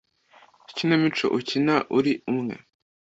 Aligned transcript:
ikinamico 0.69 1.25
ukina 1.37 1.75
uri 1.97 2.13
umwe? 2.31 2.55